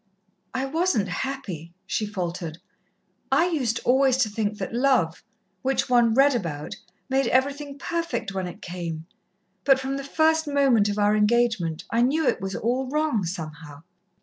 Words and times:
"I 0.55 0.65
wasn't 0.65 1.09
happy," 1.09 1.75
she 1.85 2.07
faltered. 2.07 2.57
"I 3.31 3.45
used 3.47 3.79
always 3.85 4.17
to 4.23 4.29
think 4.29 4.57
that 4.57 4.73
love, 4.73 5.23
which 5.61 5.91
one 5.91 6.15
read 6.15 6.33
about, 6.33 6.75
made 7.07 7.27
everything 7.27 7.77
perfect 7.77 8.33
when 8.33 8.47
it 8.47 8.63
came 8.63 9.05
but 9.63 9.79
from 9.79 9.97
the 9.97 10.03
first 10.03 10.47
moment 10.47 10.89
of 10.89 10.97
our 10.97 11.15
engagement 11.15 11.83
I 11.91 12.01
knew 12.01 12.27
it 12.27 12.41
was 12.41 12.55
all 12.55 12.89
wrong 12.89 13.25
somehow." 13.27 13.83